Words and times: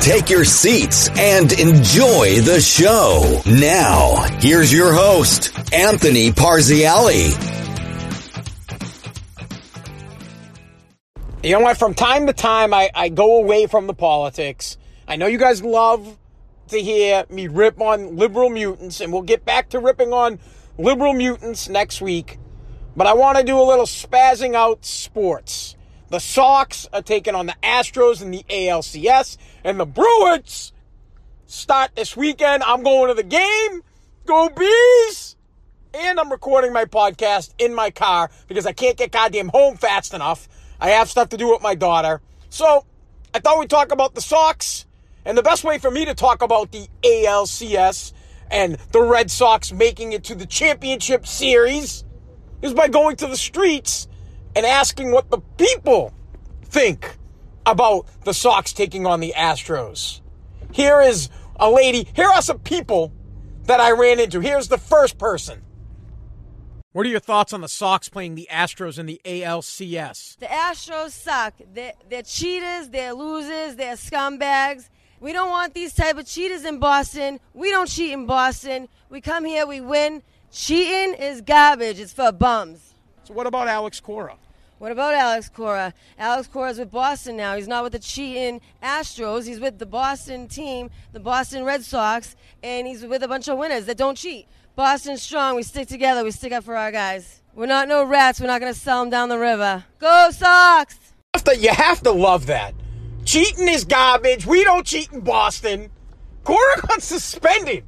Take 0.00 0.30
your 0.30 0.46
seats 0.46 1.10
and 1.10 1.52
enjoy 1.52 2.40
the 2.40 2.58
show. 2.58 3.42
Now, 3.44 4.24
here's 4.38 4.72
your 4.72 4.94
host, 4.94 5.54
Anthony 5.74 6.30
Parziale. 6.30 7.28
You 11.42 11.52
know 11.52 11.60
what? 11.60 11.76
From 11.76 11.92
time 11.92 12.26
to 12.28 12.32
time, 12.32 12.72
I, 12.72 12.90
I 12.94 13.10
go 13.10 13.40
away 13.40 13.66
from 13.66 13.86
the 13.86 13.92
politics. 13.92 14.78
I 15.06 15.16
know 15.16 15.26
you 15.26 15.36
guys 15.36 15.62
love 15.62 16.16
to 16.68 16.80
hear 16.80 17.26
me 17.28 17.48
rip 17.48 17.78
on 17.78 18.16
liberal 18.16 18.48
mutants, 18.48 19.02
and 19.02 19.12
we'll 19.12 19.20
get 19.20 19.44
back 19.44 19.68
to 19.70 19.80
ripping 19.80 20.14
on 20.14 20.38
liberal 20.78 21.12
mutants 21.12 21.68
next 21.68 22.00
week. 22.00 22.38
But 22.96 23.06
I 23.06 23.12
want 23.12 23.36
to 23.36 23.44
do 23.44 23.60
a 23.60 23.62
little 23.62 23.84
spazzing 23.84 24.54
out 24.54 24.82
sports. 24.86 25.76
The 26.10 26.20
Sox 26.20 26.88
are 26.92 27.02
taking 27.02 27.34
on 27.34 27.46
the 27.46 27.56
Astros 27.62 28.20
in 28.20 28.30
the 28.30 28.44
ALCS, 28.48 29.36
and 29.64 29.80
the 29.80 29.86
Bruins 29.86 30.72
start 31.46 31.92
this 31.94 32.16
weekend. 32.16 32.62
I'm 32.62 32.82
going 32.82 33.08
to 33.08 33.14
the 33.14 33.22
game. 33.22 33.82
Go 34.26 34.48
Bees! 34.48 35.36
And 35.94 36.20
I'm 36.20 36.30
recording 36.30 36.72
my 36.72 36.84
podcast 36.84 37.54
in 37.58 37.74
my 37.74 37.90
car 37.90 38.30
because 38.46 38.66
I 38.66 38.72
can't 38.72 38.96
get 38.96 39.10
goddamn 39.10 39.48
home 39.48 39.76
fast 39.76 40.14
enough 40.14 40.48
I 40.80 40.90
have 40.90 41.10
stuff 41.10 41.28
to 41.30 41.36
do 41.36 41.50
with 41.50 41.62
my 41.62 41.74
daughter. 41.74 42.22
So 42.48 42.86
I 43.34 43.38
thought 43.38 43.58
we'd 43.58 43.70
talk 43.70 43.92
about 43.92 44.14
the 44.14 44.20
Sox. 44.20 44.86
And 45.24 45.36
the 45.36 45.42
best 45.42 45.64
way 45.64 45.78
for 45.78 45.90
me 45.90 46.06
to 46.06 46.14
talk 46.14 46.40
about 46.40 46.72
the 46.72 46.88
ALCS 47.02 48.14
and 48.50 48.78
the 48.92 49.02
Red 49.02 49.30
Sox 49.30 49.70
making 49.70 50.12
it 50.12 50.24
to 50.24 50.34
the 50.34 50.46
championship 50.46 51.26
series 51.26 52.04
is 52.62 52.72
by 52.72 52.88
going 52.88 53.16
to 53.16 53.26
the 53.26 53.36
streets 53.36 54.08
and 54.60 54.66
asking 54.66 55.10
what 55.10 55.30
the 55.30 55.38
people 55.56 56.12
think 56.64 57.16
about 57.64 58.04
the 58.24 58.34
Sox 58.34 58.74
taking 58.74 59.06
on 59.06 59.20
the 59.20 59.32
Astros. 59.34 60.20
Here 60.70 61.00
is 61.00 61.30
a 61.56 61.70
lady, 61.70 62.06
here 62.14 62.28
are 62.28 62.42
some 62.42 62.58
people 62.58 63.10
that 63.64 63.80
I 63.80 63.92
ran 63.92 64.20
into. 64.20 64.40
Here's 64.40 64.68
the 64.68 64.76
first 64.76 65.16
person. 65.16 65.62
What 66.92 67.06
are 67.06 67.08
your 67.08 67.20
thoughts 67.20 67.54
on 67.54 67.62
the 67.62 67.70
Sox 67.70 68.10
playing 68.10 68.34
the 68.34 68.48
Astros 68.52 68.98
in 68.98 69.06
the 69.06 69.18
ALCS? 69.24 70.36
The 70.40 70.46
Astros 70.46 71.12
suck. 71.12 71.54
They're, 71.72 71.94
they're 72.10 72.22
cheaters, 72.22 72.90
they're 72.90 73.14
losers, 73.14 73.76
they're 73.76 73.94
scumbags. 73.94 74.90
We 75.20 75.32
don't 75.32 75.48
want 75.48 75.72
these 75.72 75.94
type 75.94 76.18
of 76.18 76.26
cheaters 76.26 76.66
in 76.66 76.78
Boston. 76.78 77.40
We 77.54 77.70
don't 77.70 77.88
cheat 77.88 78.12
in 78.12 78.26
Boston. 78.26 78.88
We 79.08 79.22
come 79.22 79.46
here, 79.46 79.66
we 79.66 79.80
win. 79.80 80.22
Cheating 80.52 81.14
is 81.14 81.40
garbage. 81.40 81.98
It's 81.98 82.12
for 82.12 82.30
bums. 82.30 82.92
So 83.24 83.32
what 83.32 83.46
about 83.46 83.68
Alex 83.68 84.00
Cora? 84.00 84.36
What 84.80 84.92
about 84.92 85.12
Alex 85.12 85.50
Cora? 85.50 85.92
Alex 86.18 86.48
Cora's 86.48 86.78
with 86.78 86.90
Boston 86.90 87.36
now. 87.36 87.54
He's 87.54 87.68
not 87.68 87.84
with 87.84 87.92
the 87.92 87.98
cheating 87.98 88.62
Astros. 88.82 89.46
He's 89.46 89.60
with 89.60 89.78
the 89.78 89.84
Boston 89.84 90.48
team, 90.48 90.88
the 91.12 91.20
Boston 91.20 91.64
Red 91.64 91.84
Sox, 91.84 92.34
and 92.62 92.86
he's 92.86 93.04
with 93.04 93.22
a 93.22 93.28
bunch 93.28 93.46
of 93.46 93.58
winners 93.58 93.84
that 93.84 93.98
don't 93.98 94.16
cheat. 94.16 94.48
Boston 94.76 95.18
strong. 95.18 95.54
We 95.54 95.64
stick 95.64 95.86
together. 95.86 96.24
We 96.24 96.30
stick 96.30 96.52
up 96.52 96.64
for 96.64 96.78
our 96.78 96.90
guys. 96.90 97.42
We're 97.54 97.66
not 97.66 97.88
no 97.88 98.04
rats. 98.04 98.40
We're 98.40 98.46
not 98.46 98.62
going 98.62 98.72
to 98.72 98.80
sell 98.80 99.00
them 99.02 99.10
down 99.10 99.28
the 99.28 99.38
river. 99.38 99.84
Go 99.98 100.30
Sox! 100.30 100.96
You 101.46 101.74
have 101.74 102.00
to 102.04 102.12
love 102.12 102.46
that. 102.46 102.72
Cheating 103.26 103.68
is 103.68 103.84
garbage. 103.84 104.46
We 104.46 104.64
don't 104.64 104.86
cheat 104.86 105.12
in 105.12 105.20
Boston. 105.20 105.90
Cora 106.42 106.80
got 106.88 107.02
suspended 107.02 107.84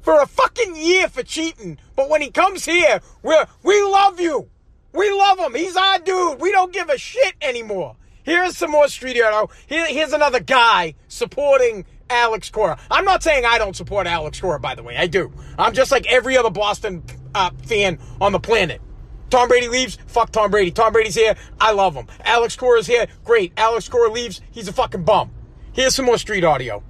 for 0.00 0.20
a 0.20 0.26
fucking 0.26 0.74
year 0.74 1.08
for 1.08 1.22
cheating. 1.22 1.78
But 1.94 2.08
when 2.08 2.20
he 2.20 2.32
comes 2.32 2.64
here, 2.64 3.00
we're, 3.22 3.46
we 3.62 3.80
love 3.84 4.18
you. 4.18 4.48
We 4.92 5.10
love 5.10 5.38
him. 5.38 5.54
He's 5.54 5.76
our 5.76 5.98
dude. 5.98 6.40
We 6.40 6.52
don't 6.52 6.72
give 6.72 6.88
a 6.88 6.98
shit 6.98 7.34
anymore. 7.40 7.96
Here's 8.24 8.56
some 8.56 8.70
more 8.70 8.88
street 8.88 9.20
art. 9.20 9.50
Here, 9.66 9.86
here's 9.86 10.12
another 10.12 10.40
guy 10.40 10.94
supporting 11.08 11.84
Alex 12.08 12.50
Cora. 12.50 12.78
I'm 12.90 13.04
not 13.04 13.22
saying 13.22 13.44
I 13.44 13.58
don't 13.58 13.74
support 13.74 14.06
Alex 14.06 14.40
Cora, 14.40 14.60
by 14.60 14.74
the 14.74 14.82
way. 14.82 14.96
I 14.96 15.06
do. 15.06 15.32
I'm 15.58 15.72
just 15.72 15.90
like 15.90 16.06
every 16.06 16.36
other 16.36 16.50
Boston 16.50 17.02
uh, 17.34 17.50
fan 17.64 17.98
on 18.20 18.32
the 18.32 18.40
planet. 18.40 18.80
Tom 19.30 19.48
Brady 19.48 19.68
leaves, 19.68 19.96
fuck 20.06 20.30
Tom 20.30 20.50
Brady. 20.50 20.70
Tom 20.70 20.92
Brady's 20.92 21.14
here, 21.14 21.34
I 21.58 21.72
love 21.72 21.94
him. 21.94 22.06
Alex 22.22 22.54
Cora's 22.54 22.86
here, 22.86 23.06
great. 23.24 23.52
Alex 23.56 23.88
Cora 23.88 24.10
leaves, 24.10 24.42
he's 24.50 24.68
a 24.68 24.72
fucking 24.74 25.04
bum. 25.04 25.30
Here's 25.72 25.94
some 25.94 26.04
more 26.04 26.18
street 26.18 26.44
audio. 26.44 26.82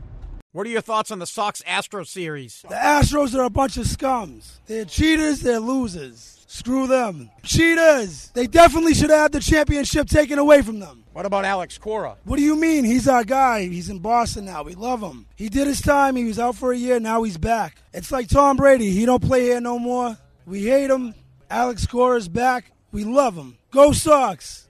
What 0.51 0.67
are 0.67 0.71
your 0.71 0.81
thoughts 0.81 1.13
on 1.13 1.21
the 1.21 1.27
Sox 1.27 1.63
Astro 1.67 2.03
series? 2.03 2.63
The 2.69 2.75
Astros 2.75 3.35
are 3.35 3.45
a 3.45 3.49
bunch 3.49 3.77
of 3.77 3.85
scums. 3.85 4.59
They're 4.67 4.85
cheaters, 4.85 5.41
they're 5.41 5.61
losers. 5.61 6.42
Screw 6.53 6.87
them. 6.87 7.31
Cheaters! 7.43 8.31
They 8.35 8.47
definitely 8.47 8.93
should 8.93 9.09
have 9.09 9.33
the 9.33 9.41
championship 9.41 10.07
taken 10.07 10.39
away 10.39 10.61
from 10.61 10.81
them. 10.81 11.03
What 11.15 11.25
about 11.25 11.47
Alex 11.47 11.79
Cora? 11.79 12.19
What 12.25 12.37
do 12.37 12.43
you 12.43 12.57
mean? 12.57 12.85
He's 12.85 13.09
our 13.09 13.25
guy. 13.25 13.63
He's 13.63 13.89
in 13.89 14.01
Boston 14.01 14.45
now. 14.45 14.63
We 14.63 14.75
love 14.75 15.01
him. 15.01 15.25
He 15.35 15.49
did 15.49 15.67
his 15.67 15.81
time. 15.81 16.15
He 16.15 16.27
was 16.27 16.39
out 16.39 16.55
for 16.55 16.71
a 16.71 16.77
year. 16.77 17.01
Now 17.01 17.23
he's 17.23 17.39
back. 17.39 17.79
It's 17.95 18.13
like 18.13 18.29
Tom 18.29 18.59
Brady. 18.59 18.91
He 18.91 19.07
don't 19.07 19.23
play 19.23 19.45
here 19.45 19.63
no 19.63 19.79
more. 19.79 20.19
We 20.45 20.65
hate 20.67 20.91
him. 20.91 21.15
Alex 21.49 21.87
Cora's 21.87 22.29
back. 22.29 22.71
We 22.93 23.05
love 23.05 23.35
him. 23.35 23.57
Go 23.71 23.93
Sox! 23.93 24.69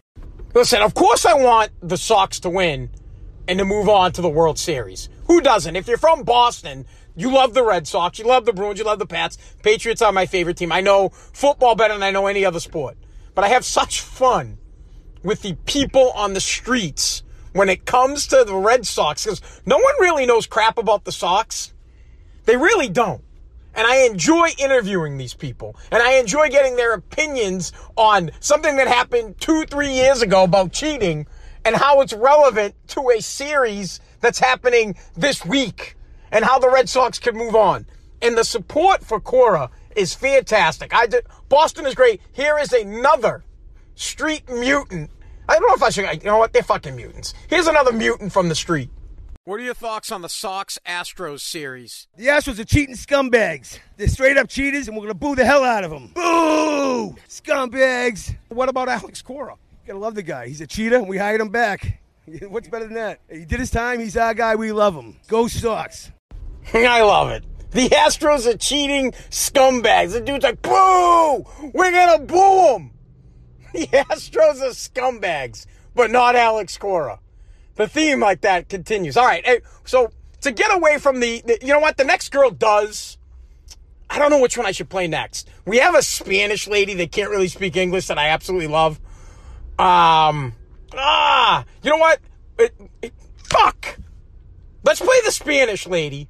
Listen, 0.54 0.82
of 0.82 0.94
course 0.94 1.26
I 1.26 1.34
want 1.34 1.72
the 1.82 1.96
Sox 1.96 2.38
to 2.40 2.48
win 2.48 2.90
and 3.48 3.58
to 3.58 3.64
move 3.64 3.88
on 3.88 4.12
to 4.12 4.22
the 4.22 4.28
World 4.28 4.56
Series. 4.56 5.08
Who 5.26 5.40
doesn't? 5.40 5.74
If 5.74 5.88
you're 5.88 5.98
from 5.98 6.22
Boston, 6.22 6.86
you 7.14 7.32
love 7.32 7.54
the 7.54 7.64
Red 7.64 7.86
Sox. 7.86 8.18
You 8.18 8.26
love 8.26 8.44
the 8.44 8.52
Bruins. 8.52 8.78
You 8.78 8.84
love 8.84 8.98
the 8.98 9.06
Pats. 9.06 9.36
Patriots 9.62 10.02
are 10.02 10.12
my 10.12 10.26
favorite 10.26 10.56
team. 10.56 10.72
I 10.72 10.80
know 10.80 11.10
football 11.10 11.74
better 11.74 11.94
than 11.94 12.02
I 12.02 12.10
know 12.10 12.26
any 12.26 12.44
other 12.44 12.60
sport. 12.60 12.96
But 13.34 13.44
I 13.44 13.48
have 13.48 13.64
such 13.64 14.00
fun 14.00 14.58
with 15.22 15.42
the 15.42 15.54
people 15.66 16.10
on 16.12 16.34
the 16.34 16.40
streets 16.40 17.22
when 17.52 17.68
it 17.68 17.84
comes 17.84 18.26
to 18.28 18.44
the 18.44 18.54
Red 18.54 18.86
Sox 18.86 19.24
because 19.24 19.40
no 19.66 19.76
one 19.76 19.94
really 20.00 20.26
knows 20.26 20.46
crap 20.46 20.78
about 20.78 21.04
the 21.04 21.12
Sox. 21.12 21.72
They 22.44 22.56
really 22.56 22.88
don't. 22.88 23.22
And 23.74 23.86
I 23.86 24.04
enjoy 24.04 24.48
interviewing 24.58 25.16
these 25.16 25.32
people. 25.32 25.76
And 25.90 26.02
I 26.02 26.14
enjoy 26.14 26.48
getting 26.48 26.76
their 26.76 26.92
opinions 26.92 27.72
on 27.96 28.30
something 28.40 28.76
that 28.76 28.88
happened 28.88 29.40
two, 29.40 29.64
three 29.64 29.92
years 29.92 30.20
ago 30.20 30.44
about 30.44 30.72
cheating 30.72 31.26
and 31.64 31.76
how 31.76 32.00
it's 32.00 32.12
relevant 32.12 32.74
to 32.88 33.10
a 33.16 33.22
series 33.22 34.00
that's 34.20 34.38
happening 34.38 34.96
this 35.16 35.44
week 35.44 35.96
and 36.32 36.44
how 36.44 36.58
the 36.58 36.68
Red 36.68 36.88
Sox 36.88 37.18
can 37.18 37.36
move 37.36 37.54
on. 37.54 37.86
And 38.20 38.36
the 38.36 38.44
support 38.44 39.04
for 39.04 39.20
Cora 39.20 39.70
is 39.94 40.14
fantastic. 40.14 40.94
I 40.94 41.06
did, 41.06 41.26
Boston 41.48 41.86
is 41.86 41.94
great. 41.94 42.20
Here 42.32 42.58
is 42.58 42.72
another 42.72 43.44
street 43.94 44.48
mutant. 44.48 45.10
I 45.48 45.58
don't 45.58 45.68
know 45.68 45.74
if 45.74 45.82
I 45.82 45.90
should, 45.90 46.22
you 46.22 46.30
know 46.30 46.38
what? 46.38 46.52
They're 46.52 46.62
fucking 46.62 46.96
mutants. 46.96 47.34
Here's 47.48 47.66
another 47.66 47.92
mutant 47.92 48.32
from 48.32 48.48
the 48.48 48.54
street. 48.54 48.90
What 49.44 49.58
are 49.58 49.64
your 49.64 49.74
thoughts 49.74 50.12
on 50.12 50.22
the 50.22 50.28
Sox 50.28 50.78
Astros 50.86 51.40
series? 51.40 52.06
The 52.16 52.28
Astros 52.28 52.60
are 52.60 52.64
cheating 52.64 52.94
scumbags. 52.94 53.80
They're 53.96 54.06
straight 54.06 54.36
up 54.36 54.48
cheaters, 54.48 54.86
and 54.86 54.96
we're 54.96 55.02
going 55.02 55.14
to 55.14 55.18
boo 55.18 55.34
the 55.34 55.44
hell 55.44 55.64
out 55.64 55.82
of 55.82 55.90
them. 55.90 56.12
Boo! 56.14 57.16
Scumbags! 57.28 58.36
What 58.50 58.68
about 58.68 58.88
Alex 58.88 59.20
Cora? 59.20 59.56
You 59.82 59.88
gotta 59.88 59.98
love 59.98 60.14
the 60.14 60.22
guy. 60.22 60.46
He's 60.46 60.60
a 60.60 60.66
cheater, 60.68 60.94
and 60.94 61.08
we 61.08 61.18
hired 61.18 61.40
him 61.40 61.48
back. 61.48 62.00
What's 62.48 62.68
better 62.68 62.84
than 62.84 62.94
that? 62.94 63.18
He 63.28 63.44
did 63.44 63.58
his 63.58 63.72
time. 63.72 63.98
He's 63.98 64.16
our 64.16 64.32
guy. 64.32 64.54
We 64.54 64.70
love 64.70 64.94
him. 64.94 65.16
Go 65.26 65.48
Sox. 65.48 66.12
I 66.74 67.02
love 67.02 67.30
it. 67.30 67.44
The 67.72 67.88
Astros 67.88 68.46
are 68.46 68.56
cheating 68.56 69.12
scumbags. 69.30 70.12
The 70.12 70.20
dude's 70.20 70.44
like, 70.44 70.60
boo! 70.60 71.44
We're 71.72 71.90
gonna 71.90 72.24
boo 72.24 72.72
them! 72.72 72.90
The 73.72 73.86
Astros 73.86 74.60
are 74.60 74.74
scumbags, 74.74 75.64
but 75.94 76.10
not 76.10 76.36
Alex 76.36 76.76
Cora. 76.76 77.20
The 77.76 77.88
theme 77.88 78.20
like 78.20 78.42
that 78.42 78.68
continues. 78.68 79.16
All 79.16 79.24
right, 79.24 79.62
so 79.84 80.12
to 80.42 80.52
get 80.52 80.74
away 80.74 80.98
from 80.98 81.20
the, 81.20 81.42
the, 81.46 81.58
you 81.62 81.68
know 81.68 81.80
what, 81.80 81.96
the 81.96 82.04
next 82.04 82.30
girl 82.30 82.50
does. 82.50 83.16
I 84.10 84.18
don't 84.18 84.30
know 84.30 84.40
which 84.40 84.58
one 84.58 84.66
I 84.66 84.72
should 84.72 84.90
play 84.90 85.08
next. 85.08 85.48
We 85.64 85.78
have 85.78 85.94
a 85.94 86.02
Spanish 86.02 86.68
lady 86.68 86.92
that 86.94 87.12
can't 87.12 87.30
really 87.30 87.48
speak 87.48 87.76
English 87.76 88.08
that 88.08 88.18
I 88.18 88.28
absolutely 88.28 88.66
love. 88.66 89.00
Um, 89.78 90.52
ah, 90.94 91.64
you 91.82 91.90
know 91.90 91.96
what? 91.96 92.20
It, 92.58 92.74
it, 93.00 93.14
fuck. 93.44 93.98
Let's 94.84 95.00
play 95.00 95.16
the 95.24 95.32
Spanish 95.32 95.86
lady 95.86 96.28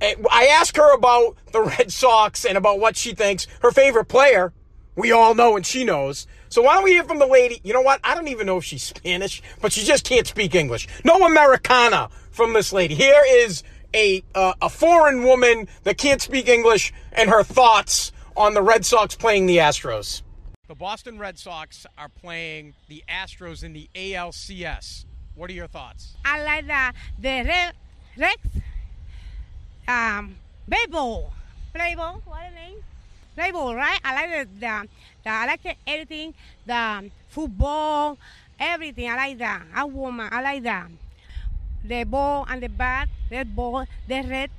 I 0.00 0.46
asked 0.46 0.76
her 0.76 0.94
about 0.94 1.36
the 1.52 1.62
Red 1.62 1.92
Sox 1.92 2.44
and 2.44 2.58
about 2.58 2.80
what 2.80 2.96
she 2.96 3.14
thinks 3.14 3.46
her 3.62 3.70
favorite 3.70 4.06
player. 4.06 4.52
We 4.96 5.12
all 5.12 5.34
know 5.34 5.56
and 5.56 5.66
she 5.66 5.84
knows. 5.84 6.26
So 6.48 6.62
why 6.62 6.74
don't 6.74 6.84
we 6.84 6.92
hear 6.92 7.04
from 7.04 7.18
the 7.18 7.26
lady? 7.26 7.60
You 7.64 7.72
know 7.72 7.80
what? 7.80 8.00
I 8.04 8.14
don't 8.14 8.28
even 8.28 8.46
know 8.46 8.58
if 8.58 8.64
she's 8.64 8.82
Spanish, 8.82 9.42
but 9.60 9.72
she 9.72 9.84
just 9.84 10.04
can't 10.04 10.26
speak 10.26 10.54
English. 10.54 10.86
No 11.04 11.26
Americana 11.26 12.10
from 12.30 12.52
this 12.52 12.72
lady. 12.72 12.94
Here 12.94 13.24
is 13.26 13.64
a 13.92 14.22
uh, 14.34 14.54
a 14.60 14.68
foreign 14.68 15.24
woman 15.24 15.68
that 15.84 15.98
can't 15.98 16.20
speak 16.20 16.48
English 16.48 16.92
and 17.12 17.30
her 17.30 17.42
thoughts 17.42 18.12
on 18.36 18.54
the 18.54 18.62
Red 18.62 18.84
Sox 18.84 19.14
playing 19.16 19.46
the 19.46 19.58
Astros. 19.58 20.22
The 20.68 20.74
Boston 20.74 21.18
Red 21.18 21.38
Sox 21.38 21.86
are 21.98 22.08
playing 22.08 22.74
the 22.88 23.04
Astros 23.08 23.62
in 23.64 23.72
the 23.72 23.88
ALCS. 23.94 25.04
What 25.34 25.50
are 25.50 25.54
your 25.54 25.66
thoughts? 25.66 26.16
I 26.24 26.42
like 26.42 26.66
the 26.66 26.92
the 27.18 27.48
Red 27.48 27.74
Rex 28.16 28.36
um 29.88 30.36
baseball. 30.68 31.32
Play 31.74 31.94
ball, 31.96 32.22
what 32.24 32.40
the 32.48 32.54
name? 32.54 32.76
Play 33.34 33.50
ball, 33.50 33.74
right? 33.74 33.98
I 34.04 34.14
like 34.14 34.30
the, 34.30 34.60
the, 34.60 34.88
the 35.24 35.30
I 35.30 35.46
like 35.46 35.62
the, 35.62 35.74
everything, 35.86 36.34
the 36.64 37.10
football, 37.28 38.16
everything. 38.60 39.10
I 39.10 39.16
like 39.16 39.38
that. 39.38 39.62
A 39.76 39.86
woman, 39.86 40.28
I 40.30 40.40
like 40.40 40.62
that. 40.62 40.88
The 41.84 42.04
ball 42.04 42.46
and 42.48 42.62
the 42.62 42.68
bat, 42.68 43.08
red 43.30 43.56
ball, 43.56 43.86
the 44.06 44.22
red 44.22 44.50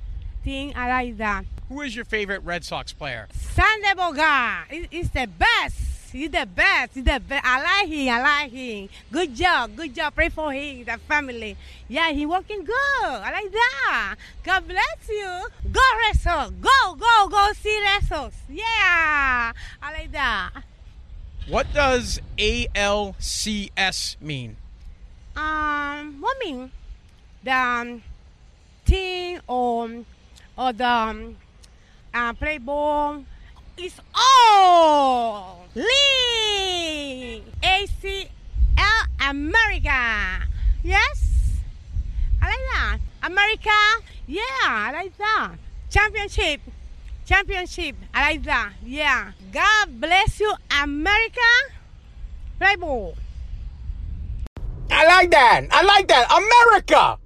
thing, 0.44 0.74
I 0.76 0.88
like 0.88 1.16
that. 1.16 1.44
Who 1.68 1.80
is 1.80 1.96
your 1.96 2.04
favorite 2.04 2.42
Red 2.44 2.64
Sox 2.64 2.92
player? 2.92 3.26
Xander 3.32 3.96
Bogart 3.96 4.92
is 4.92 5.10
the 5.10 5.26
best. 5.26 5.95
He's 6.16 6.30
the 6.30 6.46
best. 6.46 6.94
He's 6.94 7.04
the 7.04 7.20
best. 7.20 7.44
I 7.44 7.62
like 7.62 7.88
him. 7.88 8.08
I 8.08 8.22
like 8.22 8.50
him. 8.50 8.88
Good 9.12 9.36
job. 9.36 9.76
Good 9.76 9.94
job. 9.94 10.14
Pray 10.14 10.30
for 10.30 10.50
him, 10.50 10.84
the 10.84 10.96
family. 11.06 11.56
Yeah, 11.88 12.10
he 12.10 12.24
working 12.24 12.64
good. 12.64 13.04
I 13.04 13.30
like 13.30 13.52
that. 13.52 14.14
God 14.42 14.66
bless 14.66 15.08
you. 15.08 15.46
Go 15.70 15.80
Sox. 16.18 16.50
Go, 16.60 16.94
go, 16.94 17.28
go 17.28 17.52
see 17.52 17.80
Red 17.82 18.32
Yeah, 18.48 19.52
I 19.82 19.92
like 19.92 20.12
that. 20.12 20.50
What 21.48 21.66
does 21.74 22.18
ALCS 22.38 24.20
mean? 24.20 24.56
Um, 25.36 26.20
what 26.20 26.38
mean? 26.40 26.70
The 27.44 27.52
um, 27.52 28.02
team 28.86 29.40
or 29.46 29.90
or 30.56 30.72
the 30.72 30.88
um, 30.88 31.36
uh, 32.14 32.32
play 32.32 32.58
ball 32.58 33.24
is 33.78 34.00
all 34.14 35.66
league 35.74 37.44
ACL 37.62 38.28
America. 39.20 40.42
Yes, 40.82 41.60
I 42.40 42.46
like 42.46 42.58
that. 42.72 42.98
America, 43.22 43.70
yeah, 44.26 44.42
I 44.64 44.92
like 44.92 45.16
that. 45.18 45.56
Championship, 45.90 46.60
championship, 47.24 47.96
I 48.14 48.32
like 48.32 48.42
that. 48.44 48.72
Yeah. 48.84 49.32
God 49.52 50.00
bless 50.00 50.40
you, 50.40 50.52
America. 50.82 51.40
Play 52.58 52.76
ball. 52.76 53.14
I 54.90 55.06
like 55.06 55.30
that. 55.30 55.66
I 55.70 55.82
like 55.82 56.08
that. 56.08 56.30
America. 56.30 57.18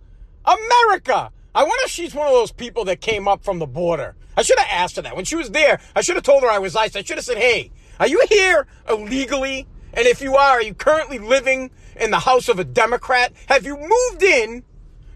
America. 0.44 1.30
I 1.54 1.62
wonder 1.62 1.84
if 1.84 1.90
she's 1.90 2.14
one 2.14 2.26
of 2.26 2.32
those 2.32 2.52
people 2.52 2.84
that 2.86 3.00
came 3.00 3.28
up 3.28 3.44
from 3.44 3.58
the 3.58 3.66
border. 3.66 4.14
I 4.40 4.42
should 4.42 4.58
have 4.58 4.68
asked 4.70 4.96
her 4.96 5.02
that. 5.02 5.14
When 5.14 5.26
she 5.26 5.36
was 5.36 5.50
there, 5.50 5.80
I 5.94 6.00
should 6.00 6.16
have 6.16 6.24
told 6.24 6.42
her 6.44 6.48
I 6.48 6.58
was 6.58 6.74
ICE. 6.74 6.96
I 6.96 7.02
should 7.02 7.18
have 7.18 7.26
said, 7.26 7.36
hey, 7.36 7.70
are 7.98 8.06
you 8.06 8.24
here 8.30 8.66
illegally? 8.88 9.68
And 9.92 10.06
if 10.06 10.22
you 10.22 10.34
are, 10.34 10.52
are 10.52 10.62
you 10.62 10.72
currently 10.72 11.18
living 11.18 11.70
in 11.94 12.10
the 12.10 12.20
house 12.20 12.48
of 12.48 12.58
a 12.58 12.64
Democrat? 12.64 13.34
Have 13.48 13.66
you 13.66 13.76
moved 13.76 14.22
in 14.22 14.64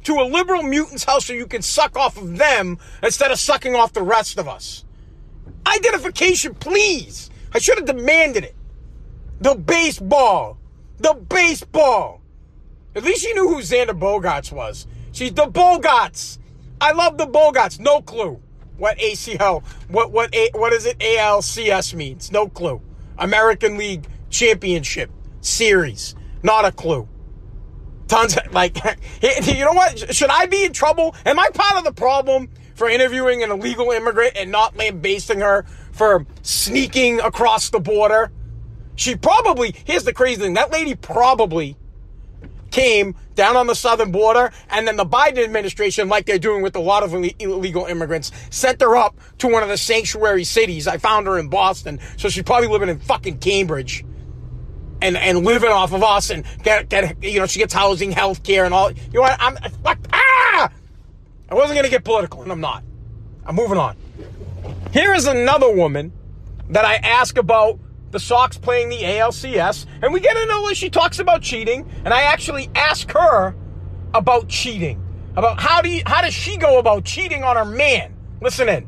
to 0.02 0.16
a 0.16 0.24
liberal 0.24 0.62
mutant's 0.62 1.04
house 1.04 1.24
so 1.24 1.32
you 1.32 1.46
can 1.46 1.62
suck 1.62 1.96
off 1.96 2.18
of 2.18 2.36
them 2.36 2.78
instead 3.02 3.30
of 3.30 3.38
sucking 3.38 3.74
off 3.74 3.94
the 3.94 4.02
rest 4.02 4.38
of 4.38 4.46
us? 4.46 4.84
Identification, 5.66 6.54
please. 6.54 7.30
I 7.54 7.60
should 7.60 7.78
have 7.78 7.86
demanded 7.86 8.44
it. 8.44 8.54
The 9.40 9.54
baseball. 9.54 10.58
The 10.98 11.14
baseball. 11.14 12.20
At 12.94 13.04
least 13.04 13.22
she 13.22 13.32
knew 13.32 13.48
who 13.48 13.62
Xander 13.62 13.98
Bogaerts 13.98 14.52
was. 14.52 14.86
She's 15.12 15.32
the 15.32 15.46
Bogaerts. 15.46 16.36
I 16.78 16.92
love 16.92 17.16
the 17.16 17.26
Bogaerts. 17.26 17.80
No 17.80 18.02
clue 18.02 18.42
what 18.76 18.98
ACL, 18.98 19.64
what 19.88 20.10
what 20.10 20.34
A, 20.34 20.50
what 20.52 20.72
is 20.72 20.86
it? 20.86 20.98
ALCS 20.98 21.94
means. 21.94 22.32
No 22.32 22.48
clue. 22.48 22.80
American 23.18 23.78
League 23.78 24.06
Championship 24.30 25.10
Series. 25.40 26.14
Not 26.42 26.64
a 26.64 26.72
clue. 26.72 27.08
Tons 28.08 28.36
of, 28.36 28.52
like, 28.52 28.76
you 29.22 29.64
know 29.64 29.72
what? 29.72 30.14
Should 30.14 30.30
I 30.30 30.46
be 30.46 30.64
in 30.64 30.72
trouble? 30.72 31.14
Am 31.24 31.38
I 31.38 31.48
part 31.54 31.76
of 31.78 31.84
the 31.84 31.92
problem 31.92 32.50
for 32.74 32.88
interviewing 32.88 33.42
an 33.42 33.50
illegal 33.50 33.90
immigrant 33.90 34.32
and 34.36 34.50
not 34.50 34.76
lambasting 34.76 35.40
her 35.40 35.64
for 35.92 36.26
sneaking 36.42 37.20
across 37.20 37.70
the 37.70 37.80
border? 37.80 38.30
She 38.96 39.16
probably, 39.16 39.74
here's 39.84 40.04
the 40.04 40.12
crazy 40.12 40.42
thing, 40.42 40.54
that 40.54 40.70
lady 40.70 40.94
probably 40.94 41.76
came 42.74 43.14
down 43.36 43.56
on 43.56 43.68
the 43.68 43.74
southern 43.74 44.10
border, 44.10 44.50
and 44.68 44.86
then 44.86 44.96
the 44.96 45.06
Biden 45.06 45.44
administration, 45.44 46.08
like 46.08 46.26
they're 46.26 46.40
doing 46.40 46.60
with 46.60 46.74
a 46.74 46.80
lot 46.80 47.04
of 47.04 47.14
illegal 47.14 47.86
immigrants, 47.86 48.32
sent 48.50 48.80
her 48.80 48.96
up 48.96 49.16
to 49.38 49.46
one 49.46 49.62
of 49.62 49.68
the 49.68 49.76
sanctuary 49.76 50.42
cities. 50.42 50.88
I 50.88 50.98
found 50.98 51.28
her 51.28 51.38
in 51.38 51.48
Boston, 51.48 52.00
so 52.16 52.28
she's 52.28 52.42
probably 52.42 52.66
living 52.66 52.88
in 52.88 52.98
fucking 52.98 53.38
Cambridge. 53.38 54.04
And, 55.02 55.18
and 55.18 55.44
living 55.44 55.68
off 55.68 55.92
of 55.92 56.02
us 56.02 56.30
and 56.30 56.46
get, 56.62 56.88
get 56.88 57.22
you 57.22 57.38
know 57.38 57.46
she 57.46 57.58
gets 57.58 57.74
housing 57.74 58.10
health 58.10 58.42
care 58.42 58.64
and 58.64 58.72
all. 58.72 58.90
You 58.90 58.98
know 59.12 59.20
what? 59.20 59.36
I'm 59.38 59.56
fuck 59.82 59.98
ah! 60.14 60.70
I 61.50 61.54
wasn't 61.54 61.76
gonna 61.76 61.90
get 61.90 62.04
political 62.04 62.42
and 62.42 62.50
I'm 62.50 62.60
not. 62.60 62.82
I'm 63.44 63.54
moving 63.54 63.76
on. 63.76 63.96
Here 64.92 65.12
is 65.12 65.26
another 65.26 65.70
woman 65.70 66.10
that 66.70 66.86
I 66.86 66.94
ask 66.94 67.36
about 67.36 67.78
the 68.14 68.20
Sox 68.20 68.56
playing 68.56 68.90
the 68.90 69.02
ALCS, 69.02 69.86
and 70.00 70.12
we 70.12 70.20
get 70.20 70.36
into 70.36 70.54
it. 70.68 70.76
She 70.76 70.88
talks 70.88 71.18
about 71.18 71.42
cheating, 71.42 71.90
and 72.04 72.14
I 72.14 72.22
actually 72.22 72.70
ask 72.76 73.10
her 73.10 73.56
about 74.14 74.48
cheating, 74.48 75.04
about 75.36 75.60
how 75.60 75.82
do 75.82 75.90
you, 75.90 76.02
how 76.06 76.22
does 76.22 76.32
she 76.32 76.56
go 76.56 76.78
about 76.78 77.04
cheating 77.04 77.42
on 77.42 77.56
her 77.56 77.64
man? 77.64 78.14
Listen 78.40 78.68
in. 78.68 78.86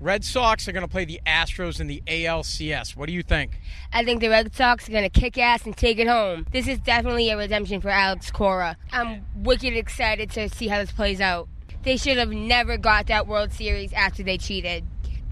Red 0.00 0.24
Sox 0.24 0.68
are 0.68 0.72
going 0.72 0.84
to 0.84 0.88
play 0.88 1.04
the 1.04 1.20
Astros 1.26 1.80
in 1.80 1.88
the 1.88 2.00
ALCS. 2.06 2.94
What 2.94 3.06
do 3.06 3.12
you 3.12 3.24
think? 3.24 3.60
I 3.92 4.04
think 4.04 4.20
the 4.20 4.28
Red 4.28 4.54
Sox 4.54 4.88
are 4.88 4.92
going 4.92 5.02
to 5.02 5.20
kick 5.20 5.36
ass 5.36 5.64
and 5.64 5.76
take 5.76 5.98
it 5.98 6.06
home. 6.06 6.46
This 6.52 6.68
is 6.68 6.78
definitely 6.78 7.30
a 7.30 7.36
redemption 7.36 7.80
for 7.80 7.88
Alex 7.88 8.30
Cora. 8.30 8.76
I'm 8.92 9.24
wicked 9.34 9.76
excited 9.76 10.30
to 10.32 10.48
see 10.48 10.68
how 10.68 10.78
this 10.78 10.92
plays 10.92 11.20
out. 11.20 11.48
They 11.82 11.96
should 11.96 12.18
have 12.18 12.30
never 12.30 12.76
got 12.76 13.08
that 13.08 13.26
World 13.26 13.52
Series 13.52 13.92
after 13.92 14.22
they 14.22 14.38
cheated. 14.38 14.84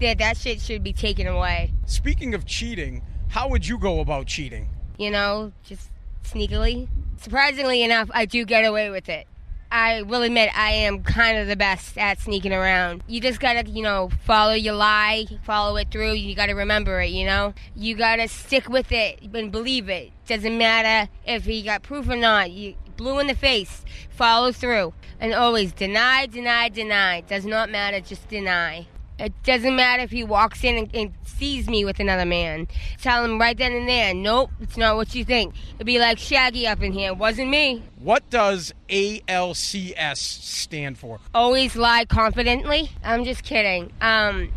That 0.03 0.17
that 0.17 0.35
shit 0.35 0.59
should 0.59 0.83
be 0.83 0.91
taken 0.91 1.27
away. 1.27 1.71
Speaking 1.85 2.33
of 2.33 2.45
cheating, 2.45 3.03
how 3.29 3.47
would 3.47 3.65
you 3.65 3.77
go 3.79 4.01
about 4.01 4.27
cheating? 4.27 4.67
You 4.97 5.11
know, 5.11 5.53
just 5.63 5.91
sneakily. 6.25 6.89
Surprisingly 7.21 7.83
enough, 7.83 8.11
I 8.13 8.25
do 8.25 8.43
get 8.43 8.65
away 8.65 8.89
with 8.89 9.07
it. 9.07 9.27
I 9.71 10.01
will 10.01 10.21
admit 10.21 10.49
I 10.55 10.71
am 10.71 11.03
kind 11.03 11.37
of 11.37 11.47
the 11.47 11.55
best 11.55 11.97
at 11.97 12.19
sneaking 12.19 12.51
around. 12.51 13.01
You 13.07 13.21
just 13.21 13.39
gotta, 13.39 13.67
you 13.69 13.81
know, 13.81 14.09
follow 14.25 14.53
your 14.53 14.73
lie, 14.73 15.25
follow 15.45 15.77
it 15.77 15.89
through. 15.89 16.11
You 16.11 16.35
gotta 16.35 16.53
remember 16.53 16.99
it, 16.99 17.11
you 17.11 17.25
know? 17.25 17.53
You 17.73 17.95
gotta 17.95 18.27
stick 18.27 18.67
with 18.67 18.91
it 18.91 19.21
and 19.33 19.53
believe 19.53 19.87
it. 19.87 20.11
Doesn't 20.27 20.57
matter 20.57 21.09
if 21.25 21.45
he 21.45 21.63
got 21.63 21.81
proof 21.81 22.09
or 22.09 22.17
not. 22.17 22.51
You 22.51 22.75
blue 22.97 23.19
in 23.19 23.27
the 23.27 23.35
face, 23.35 23.85
follow 24.09 24.51
through. 24.51 24.93
And 25.17 25.33
always 25.33 25.71
deny, 25.71 26.25
deny, 26.25 26.67
deny. 26.67 27.21
Does 27.21 27.45
not 27.45 27.69
matter, 27.69 28.01
just 28.01 28.27
deny. 28.27 28.87
It 29.19 29.31
doesn't 29.43 29.75
matter 29.75 30.03
if 30.03 30.11
he 30.11 30.23
walks 30.23 30.63
in 30.63 30.77
and, 30.77 30.95
and, 30.95 31.13
sees 31.25 31.67
me 31.67 31.83
with 31.83 31.99
another 31.99 32.25
man. 32.25 32.67
Tell 33.01 33.25
him 33.25 33.39
right 33.39 33.57
then 33.57 33.73
and 33.73 33.89
there, 33.89 34.13
nope, 34.13 34.51
it's 34.61 34.77
not 34.77 34.95
what 34.95 35.13
you 35.15 35.25
think. 35.25 35.55
It'd 35.75 35.85
be 35.85 35.99
like 35.99 36.17
Shaggy 36.19 36.67
up 36.67 36.81
in 36.81 36.93
here. 36.93 37.09
It 37.09 37.17
wasn't 37.17 37.49
me. 37.49 37.83
What 37.99 38.29
does 38.29 38.73
ALCS 38.87 40.17
stand 40.17 40.97
for? 40.97 41.19
Always 41.33 41.75
lie 41.75 42.05
confidently. 42.05 42.91
I'm 43.03 43.25
just 43.25 43.43
kidding. 43.43 43.91
Um, 43.99 44.51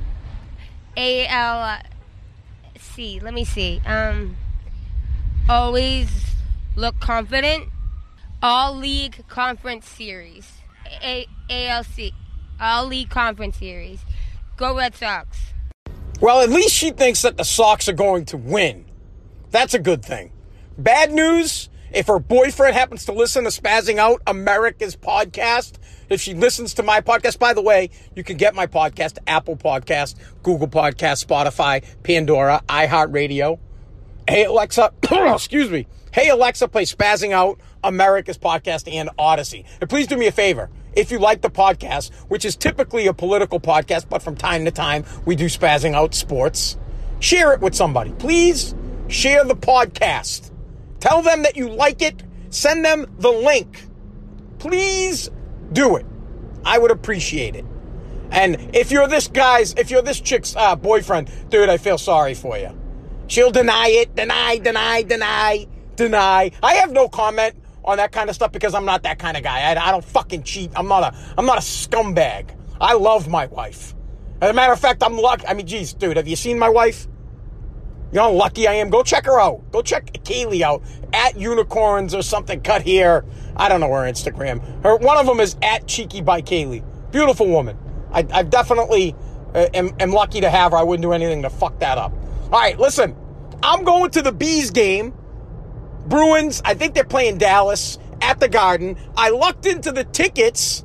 AL. 0.97 1.79
See, 2.79 3.21
let 3.21 3.35
me 3.35 3.45
see. 3.45 3.81
Um, 3.85 4.37
always 5.49 6.09
look 6.77 7.01
confident. 7.01 7.69
All 8.43 8.77
League 8.77 9.27
Conference 9.29 9.89
Series. 9.89 10.53
A- 11.03 11.27
ALC. 11.51 12.13
All 12.61 12.87
League 12.87 13.11
Conference 13.11 13.57
Series. 13.57 14.01
Go 14.57 14.77
Red 14.77 14.95
Sox. 14.95 15.53
Well, 16.21 16.41
at 16.41 16.49
least 16.49 16.75
she 16.75 16.91
thinks 16.91 17.23
that 17.23 17.37
the 17.37 17.45
Sox 17.45 17.89
are 17.89 17.93
going 17.93 18.25
to 18.27 18.37
win. 18.37 18.87
That's 19.51 19.75
a 19.75 19.79
good 19.79 20.05
thing. 20.05 20.33
Bad 20.79 21.13
news 21.13 21.69
if 21.93 22.07
her 22.07 22.19
boyfriend 22.19 22.75
happens 22.75 23.05
to 23.07 23.13
listen 23.13 23.45
to 23.45 23.51
Spazzing 23.51 23.99
Out 23.99 24.23
America's 24.27 24.97
podcast, 24.97 25.75
if 26.09 26.21
she 26.21 26.35
listens 26.35 26.75
to 26.75 26.83
my 26.83 27.01
podcast, 27.01 27.39
by 27.39 27.53
the 27.53 27.63
way, 27.63 27.91
you 28.15 28.25
can 28.25 28.37
get 28.37 28.55
my 28.55 28.67
podcast 28.67 29.19
Apple 29.27 29.57
Podcast, 29.57 30.15
Google 30.43 30.69
Podcast, 30.69 31.25
Spotify, 31.25 31.85
Pandora, 32.03 32.63
iHeartRadio. 32.69 33.59
Hey 34.29 34.45
Alexa, 34.45 34.93
excuse 35.11 35.71
me. 35.71 35.87
Hey 36.13 36.29
Alexa, 36.31 36.69
play 36.69 36.85
Spazzing 36.85 37.33
Out 37.33 37.61
America's 37.85 38.39
podcast 38.39 38.93
and 38.93 39.11
Odyssey. 39.19 39.65
And 39.81 39.89
please 39.89 40.07
do 40.07 40.17
me 40.17 40.27
a 40.27 40.33
favor 40.33 40.71
if 40.97 41.13
you 41.13 41.19
like 41.19 41.43
the 41.43 41.51
podcast, 41.51 42.13
which 42.29 42.45
is 42.45 42.57
typically 42.57 43.07
a 43.07 43.13
political 43.13 43.61
podcast, 43.61 44.09
but 44.09 44.23
from 44.23 44.35
time 44.35 44.65
to 44.65 44.71
time 44.71 45.05
we 45.25 45.37
do 45.37 45.47
spazzing 45.47 45.95
out 45.95 46.15
sports, 46.15 46.77
share 47.21 47.53
it 47.53 47.61
with 47.61 47.75
somebody. 47.75 48.11
Please 48.13 48.75
share 49.09 49.45
the 49.45 49.55
podcast. 49.55 50.51
Tell 50.99 51.23
them 51.23 51.43
that 51.43 51.57
you 51.57 51.69
like 51.69 52.03
it. 52.03 52.23
Send 52.51 52.85
them 52.85 53.07
the 53.19 53.31
link. 53.31 53.87
Please 54.59 55.31
do 55.73 55.97
it. 55.97 56.07
I 56.65 56.79
would 56.79 56.91
appreciate 56.91 57.55
it. 57.55 57.65
And 58.31 58.75
if 58.75 58.91
you're 58.91 59.07
this 59.07 59.29
guy's, 59.29 59.75
if 59.75 59.91
you're 59.91 60.03
this 60.03 60.21
chick's 60.21 60.57
uh, 60.57 60.75
boyfriend, 60.75 61.31
dude, 61.51 61.69
I 61.69 61.77
feel 61.77 61.99
sorry 61.99 62.35
for 62.35 62.59
you. 62.59 62.71
She'll 63.29 63.51
deny 63.51 63.89
it, 63.89 64.17
deny, 64.17 64.59
deny, 64.59 65.03
deny, 65.03 65.67
deny. 65.97 66.51
I 66.63 66.75
have 66.75 66.93
no 66.93 67.09
comment 67.09 67.55
on 67.87 67.99
that 67.99 68.13
kind 68.13 68.29
of 68.29 68.35
stuff 68.35 68.53
because 68.53 68.75
I'm 68.75 68.85
not 68.85 69.05
that 69.05 69.19
kind 69.19 69.37
of 69.37 69.43
guy. 69.43 69.61
I, 69.61 69.89
I 69.89 69.91
don't 69.91 70.05
fucking 70.05 70.43
cheat. 70.43 70.73
I'm 70.75 70.89
not 70.89 71.03
a, 71.03 71.17
I'm 71.39 71.47
not 71.47 71.59
a 71.59 71.63
scumbag. 71.63 72.51
I 72.81 72.95
love 72.95 73.29
my 73.29 73.47
wife. 73.47 73.95
As 74.41 74.51
a 74.51 74.53
matter 74.53 74.73
of 74.73 74.81
fact, 74.81 75.03
I'm 75.03 75.17
lucky. 75.17 75.47
I 75.47 75.55
mean, 75.55 75.67
geez, 75.67 75.95
dude, 75.95 76.17
have 76.17 76.29
you 76.29 76.37
seen 76.37 76.59
my 76.59 76.69
wife? 76.69 77.07
You 78.13 78.19
know 78.19 78.25
how 78.25 78.33
lucky 78.33 78.69
I 78.69 78.75
am? 78.75 78.91
Go 78.91 79.03
check 79.03 79.27
her 79.27 79.41
out. 79.41 79.71
Go 79.73 79.83
check 79.83 80.13
Kaylee 80.25 80.63
out 80.63 80.83
at 81.13 81.39
unicorns 81.39 82.15
or 82.15 82.23
something 82.23 82.61
cut 82.61 82.83
here. 82.83 83.25
I 83.57 83.69
don't 83.69 83.81
know 83.81 83.89
her 83.89 84.03
Instagram. 84.03 84.83
Her 84.83 84.97
one 84.97 85.17
of 85.17 85.27
them 85.27 85.41
is 85.41 85.57
at 85.63 85.87
cheeky 85.87 86.21
by 86.21 86.43
Kaylee. 86.43 86.85
Beautiful 87.11 87.49
woman. 87.49 87.79
I, 88.13 88.27
I 88.33 88.43
definitely 88.43 89.15
uh, 89.55 89.69
am, 89.75 89.91
am 89.99 90.13
lucky 90.13 90.41
to 90.43 90.51
have 90.51 90.73
her. 90.73 90.79
I 90.79 90.83
wouldn't 90.83 91.03
do 91.03 91.13
anything 91.13 91.43
to 91.43 91.51
fuck 91.51 91.81
that 91.81 91.99
up. 91.99 92.13
All 92.45 92.61
right, 92.61 92.79
listen. 92.79 93.17
I'm 93.63 93.85
going 93.85 94.11
to 94.13 94.23
the 94.23 94.33
bees 94.33 94.71
game. 94.71 95.15
Bruins. 96.09 96.63
I 96.65 96.75
think 96.75 96.95
they're 96.95 97.05
playing 97.05 97.39
Dallas 97.39 97.99
at 98.21 98.41
the 98.41 98.49
Garden. 98.49 98.97
I 99.17 99.31
lucked 99.31 99.67
into 99.67 99.93
the 99.93 100.05
tickets 100.05 100.85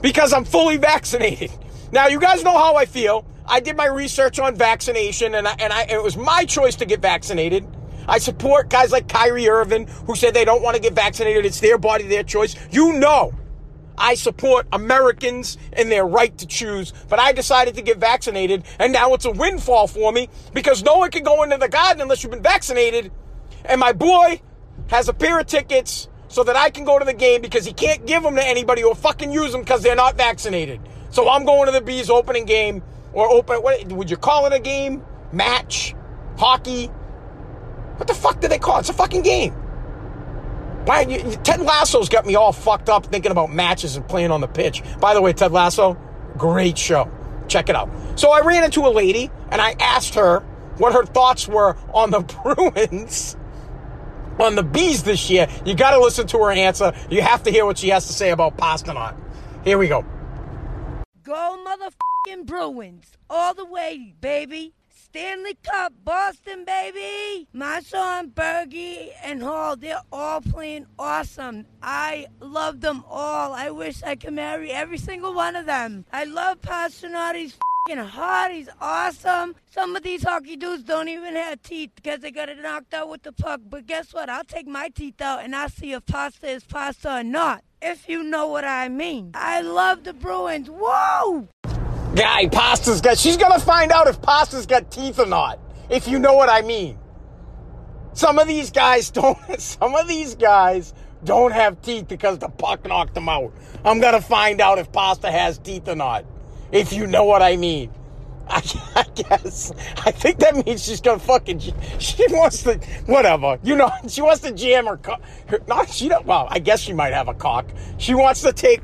because 0.00 0.32
I'm 0.32 0.44
fully 0.44 0.76
vaccinated. 0.92 1.50
Now, 1.92 2.08
you 2.08 2.20
guys 2.20 2.42
know 2.42 2.56
how 2.56 2.76
I 2.76 2.86
feel. 2.86 3.24
I 3.48 3.60
did 3.60 3.76
my 3.76 3.86
research 3.86 4.38
on 4.40 4.56
vaccination, 4.56 5.34
and 5.34 5.46
I, 5.46 5.54
and 5.58 5.72
I 5.72 5.82
it 5.84 6.02
was 6.02 6.16
my 6.16 6.44
choice 6.44 6.74
to 6.76 6.84
get 6.84 7.00
vaccinated. 7.00 7.66
I 8.08 8.18
support 8.18 8.70
guys 8.70 8.92
like 8.92 9.08
Kyrie 9.08 9.48
Irving 9.48 9.86
who 10.06 10.14
said 10.14 10.34
they 10.34 10.44
don't 10.44 10.62
want 10.62 10.76
to 10.76 10.82
get 10.82 10.94
vaccinated. 10.94 11.44
It's 11.44 11.60
their 11.60 11.78
body, 11.78 12.06
their 12.06 12.22
choice. 12.22 12.54
You 12.70 12.92
know, 12.94 13.34
I 13.98 14.14
support 14.14 14.66
Americans 14.72 15.58
and 15.72 15.90
their 15.90 16.06
right 16.06 16.36
to 16.38 16.46
choose, 16.46 16.92
but 17.08 17.18
I 17.18 17.32
decided 17.32 17.74
to 17.76 17.82
get 17.82 17.98
vaccinated, 17.98 18.64
and 18.78 18.92
now 18.92 19.14
it's 19.14 19.24
a 19.24 19.30
windfall 19.30 19.86
for 19.86 20.12
me 20.12 20.28
because 20.52 20.82
no 20.82 20.98
one 20.98 21.10
can 21.10 21.22
go 21.22 21.42
into 21.42 21.56
the 21.56 21.68
garden 21.68 22.02
unless 22.02 22.22
you've 22.22 22.32
been 22.32 22.42
vaccinated. 22.42 23.12
And 23.68 23.80
my 23.80 23.92
boy 23.92 24.40
has 24.88 25.08
a 25.08 25.12
pair 25.12 25.38
of 25.38 25.46
tickets 25.46 26.08
so 26.28 26.44
that 26.44 26.56
I 26.56 26.70
can 26.70 26.84
go 26.84 26.98
to 26.98 27.04
the 27.04 27.14
game 27.14 27.40
because 27.40 27.64
he 27.64 27.72
can't 27.72 28.06
give 28.06 28.22
them 28.22 28.34
to 28.36 28.46
anybody 28.46 28.82
or 28.82 28.94
fucking 28.94 29.32
use 29.32 29.52
them 29.52 29.62
because 29.62 29.82
they're 29.82 29.96
not 29.96 30.16
vaccinated. 30.16 30.80
So 31.10 31.28
I'm 31.28 31.44
going 31.44 31.66
to 31.66 31.72
the 31.72 31.80
Bees 31.80 32.10
opening 32.10 32.44
game 32.44 32.82
or 33.12 33.30
open. 33.30 33.62
What 33.62 33.90
would 33.92 34.10
you 34.10 34.16
call 34.16 34.46
it? 34.46 34.52
A 34.52 34.58
game? 34.58 35.04
Match? 35.32 35.94
Hockey? 36.36 36.86
What 37.96 38.06
the 38.06 38.14
fuck 38.14 38.40
do 38.40 38.48
they 38.48 38.58
call 38.58 38.76
it? 38.76 38.80
It's 38.80 38.90
a 38.90 38.92
fucking 38.92 39.22
game. 39.22 39.52
Why? 40.84 41.02
You, 41.02 41.18
Ted 41.42 41.60
Lasso's 41.60 42.08
got 42.08 42.26
me 42.26 42.34
all 42.36 42.52
fucked 42.52 42.88
up 42.88 43.06
thinking 43.06 43.32
about 43.32 43.50
matches 43.50 43.96
and 43.96 44.06
playing 44.06 44.30
on 44.30 44.40
the 44.40 44.46
pitch. 44.46 44.82
By 45.00 45.14
the 45.14 45.22
way, 45.22 45.32
Ted 45.32 45.52
Lasso, 45.52 45.96
great 46.36 46.76
show. 46.76 47.10
Check 47.48 47.68
it 47.68 47.76
out. 47.76 47.88
So 48.16 48.30
I 48.30 48.40
ran 48.40 48.64
into 48.64 48.86
a 48.86 48.90
lady 48.90 49.30
and 49.50 49.60
I 49.60 49.74
asked 49.80 50.14
her 50.14 50.40
what 50.78 50.92
her 50.92 51.04
thoughts 51.04 51.48
were 51.48 51.76
on 51.94 52.10
the 52.10 52.20
Bruins 52.42 53.36
on 54.38 54.54
the 54.54 54.62
bees 54.62 55.02
this 55.02 55.30
year. 55.30 55.48
You 55.64 55.74
got 55.74 55.92
to 55.92 56.00
listen 56.00 56.26
to 56.28 56.38
her 56.38 56.50
answer. 56.50 56.92
You 57.10 57.22
have 57.22 57.42
to 57.44 57.50
hear 57.50 57.64
what 57.64 57.78
she 57.78 57.88
has 57.88 58.06
to 58.06 58.12
say 58.12 58.30
about 58.30 58.56
Pastrnak. 58.56 59.16
Here 59.64 59.78
we 59.78 59.88
go. 59.88 60.04
Go 61.24 61.64
motherfucking 61.66 62.46
Bruins. 62.46 63.12
All 63.28 63.54
the 63.54 63.64
way, 63.64 64.14
baby. 64.20 64.72
Stanley 64.88 65.56
Cup, 65.62 65.92
Boston, 66.04 66.64
baby. 66.64 67.48
Son, 67.82 68.30
Bergie, 68.30 69.10
and 69.24 69.42
Hall, 69.42 69.76
they're 69.76 70.02
all 70.12 70.40
playing 70.40 70.86
awesome. 70.98 71.64
I 71.82 72.26
love 72.40 72.80
them 72.80 73.02
all. 73.08 73.52
I 73.52 73.70
wish 73.70 74.02
I 74.02 74.16
could 74.16 74.34
marry 74.34 74.70
every 74.70 74.98
single 74.98 75.32
one 75.32 75.56
of 75.56 75.66
them. 75.66 76.04
I 76.12 76.24
love 76.24 76.60
Pastrnak. 76.60 77.54
Hot. 77.88 78.50
He's 78.50 78.68
awesome. 78.80 79.54
Some 79.70 79.94
of 79.94 80.02
these 80.02 80.24
hockey 80.24 80.56
dudes 80.56 80.82
don't 80.82 81.08
even 81.08 81.36
have 81.36 81.62
teeth 81.62 81.90
because 81.94 82.18
they 82.18 82.32
got 82.32 82.48
it 82.48 82.60
knocked 82.60 82.92
out 82.92 83.08
with 83.08 83.22
the 83.22 83.32
puck. 83.32 83.60
But 83.68 83.86
guess 83.86 84.12
what? 84.12 84.28
I'll 84.28 84.44
take 84.44 84.66
my 84.66 84.88
teeth 84.88 85.20
out 85.20 85.44
and 85.44 85.54
I'll 85.54 85.68
see 85.68 85.92
if 85.92 86.04
pasta 86.04 86.48
is 86.48 86.64
pasta 86.64 87.20
or 87.20 87.22
not. 87.22 87.62
If 87.80 88.08
you 88.08 88.24
know 88.24 88.48
what 88.48 88.64
I 88.64 88.88
mean. 88.88 89.30
I 89.34 89.60
love 89.60 90.02
the 90.02 90.12
Bruins. 90.12 90.68
Whoa! 90.68 91.46
Guy, 92.16 92.48
Pasta's 92.48 93.00
got. 93.00 93.18
She's 93.18 93.36
gonna 93.36 93.60
find 93.60 93.92
out 93.92 94.08
if 94.08 94.20
Pasta's 94.20 94.66
got 94.66 94.90
teeth 94.90 95.20
or 95.20 95.26
not. 95.26 95.60
If 95.88 96.08
you 96.08 96.18
know 96.18 96.34
what 96.34 96.48
I 96.48 96.62
mean. 96.62 96.98
Some 98.14 98.38
of 98.38 98.48
these 98.48 98.70
guys 98.72 99.10
don't. 99.12 99.38
Some 99.60 99.94
of 99.94 100.08
these 100.08 100.34
guys 100.34 100.92
don't 101.22 101.52
have 101.52 101.80
teeth 101.82 102.08
because 102.08 102.38
the 102.38 102.48
puck 102.48 102.84
knocked 102.86 103.14
them 103.14 103.28
out. 103.28 103.52
I'm 103.84 104.00
gonna 104.00 104.20
find 104.20 104.60
out 104.60 104.78
if 104.78 104.90
Pasta 104.90 105.30
has 105.30 105.58
teeth 105.58 105.88
or 105.88 105.94
not. 105.94 106.24
If 106.72 106.92
you 106.92 107.06
know 107.06 107.24
what 107.24 107.42
I 107.42 107.56
mean. 107.56 107.92
I, 108.48 108.62
I 108.96 109.04
guess. 109.14 109.72
I 110.04 110.10
think 110.10 110.38
that 110.38 110.64
means 110.64 110.84
she's 110.84 111.00
gonna 111.00 111.18
fucking. 111.18 111.60
She 111.98 112.24
wants 112.30 112.62
to. 112.62 112.78
Whatever. 113.06 113.58
You 113.62 113.76
know. 113.76 113.90
She 114.08 114.22
wants 114.22 114.40
to 114.42 114.52
jam 114.52 114.86
her. 114.86 114.96
Co- 114.96 115.18
her 115.48 115.60
not. 115.66 115.90
She 115.90 116.08
don't. 116.08 116.24
Well, 116.26 116.46
I 116.50 116.58
guess 116.58 116.80
she 116.80 116.92
might 116.92 117.12
have 117.12 117.28
a 117.28 117.34
cock. 117.34 117.66
She 117.98 118.14
wants 118.14 118.42
to 118.42 118.52
take. 118.52 118.82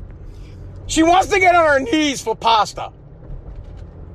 She 0.87 1.01
wants 1.03 1.27
to 1.29 1.39
get 1.39 1.55
on 1.55 1.65
her 1.65 1.79
knees 1.79 2.21
for 2.21 2.35
pasta. 2.35 2.91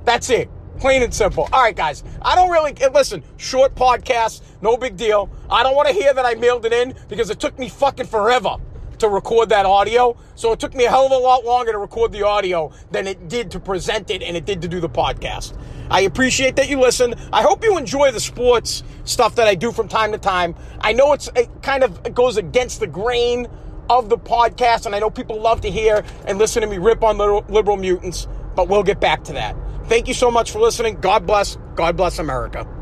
That's 0.04 0.28
it. 0.30 0.50
Plain 0.78 1.02
and 1.02 1.12
simple. 1.12 1.48
All 1.52 1.62
right, 1.62 1.74
guys. 1.74 2.04
I 2.22 2.34
don't 2.34 2.50
really 2.50 2.72
eh, 2.80 2.88
listen. 2.92 3.24
Short 3.36 3.74
podcast, 3.74 4.42
no 4.62 4.76
big 4.76 4.96
deal. 4.96 5.28
I 5.50 5.62
don't 5.62 5.74
want 5.74 5.88
to 5.88 5.94
hear 5.94 6.14
that 6.14 6.24
I 6.24 6.34
mailed 6.34 6.66
it 6.66 6.72
in 6.72 6.94
because 7.08 7.30
it 7.30 7.40
took 7.40 7.58
me 7.58 7.68
fucking 7.68 8.06
forever 8.06 8.56
to 8.98 9.08
record 9.08 9.48
that 9.50 9.66
audio. 9.66 10.16
So 10.34 10.52
it 10.52 10.60
took 10.60 10.74
me 10.74 10.84
a 10.84 10.90
hell 10.90 11.06
of 11.06 11.12
a 11.12 11.16
lot 11.16 11.44
longer 11.44 11.72
to 11.72 11.78
record 11.78 12.12
the 12.12 12.22
audio 12.22 12.72
than 12.90 13.06
it 13.06 13.28
did 13.28 13.50
to 13.52 13.60
present 13.60 14.10
it 14.10 14.22
and 14.22 14.36
it 14.36 14.44
did 14.44 14.62
to 14.62 14.68
do 14.68 14.80
the 14.80 14.88
podcast. 14.88 15.56
I 15.90 16.02
appreciate 16.02 16.56
that 16.56 16.68
you 16.68 16.80
listen. 16.80 17.14
I 17.32 17.42
hope 17.42 17.64
you 17.64 17.78
enjoy 17.78 18.10
the 18.10 18.20
sports 18.20 18.82
stuff 19.04 19.36
that 19.36 19.48
I 19.48 19.54
do 19.54 19.72
from 19.72 19.88
time 19.88 20.12
to 20.12 20.18
time. 20.18 20.54
I 20.80 20.92
know 20.92 21.12
it's 21.12 21.28
it 21.34 21.48
kind 21.62 21.82
of 21.82 22.00
it 22.04 22.14
goes 22.14 22.36
against 22.36 22.80
the 22.80 22.86
grain 22.86 23.48
of 23.90 24.10
the 24.10 24.18
podcast, 24.18 24.84
and 24.84 24.94
I 24.94 24.98
know 24.98 25.08
people 25.08 25.40
love 25.40 25.62
to 25.62 25.70
hear 25.70 26.04
and 26.26 26.38
listen 26.38 26.60
to 26.60 26.68
me 26.68 26.76
rip 26.78 27.02
on 27.02 27.16
liberal, 27.16 27.44
liberal 27.48 27.76
mutants, 27.78 28.28
but 28.54 28.68
we'll 28.68 28.82
get 28.82 29.00
back 29.00 29.24
to 29.24 29.32
that. 29.32 29.56
Thank 29.86 30.08
you 30.08 30.14
so 30.14 30.30
much 30.30 30.50
for 30.50 30.60
listening. 30.60 31.00
God 31.00 31.26
bless. 31.26 31.56
God 31.74 31.96
bless 31.96 32.18
America. 32.18 32.77